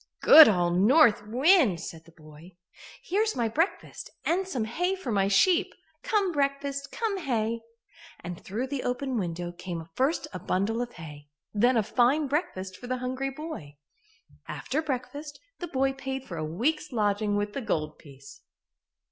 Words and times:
"Good 0.21 0.47
old 0.49 0.79
North 0.79 1.27
Wind!" 1.27 1.79
said 1.79 2.05
the 2.05 2.11
boy. 2.11 2.55
"Here's 3.03 3.35
my 3.35 3.47
breakfast 3.47 4.09
and 4.25 4.47
some 4.47 4.65
hay 4.65 4.95
for 4.95 5.11
my 5.11 5.27
sheep. 5.27 5.75
Come 6.01 6.31
breakfast, 6.31 6.91
come 6.91 7.19
hay," 7.19 7.61
and 8.19 8.43
through 8.43 8.65
the 8.65 8.81
open 8.81 9.15
window 9.19 9.51
came 9.51 9.85
first 9.93 10.25
a 10.33 10.39
bundle 10.39 10.81
of 10.81 10.93
hay, 10.93 11.29
and 11.53 11.61
then 11.61 11.77
a 11.77 11.83
fine 11.83 12.25
breakfast 12.25 12.77
for 12.77 12.87
the 12.87 12.97
hungry 12.97 13.29
boy. 13.29 13.77
After 14.47 14.81
breakfast, 14.81 15.39
the 15.59 15.67
boy 15.67 15.93
paid 15.93 16.23
for 16.23 16.35
a 16.35 16.43
week's 16.43 16.91
lodging 16.91 17.35
with 17.35 17.53
the 17.53 17.61
gold 17.61 17.99
piece. 17.99 18.41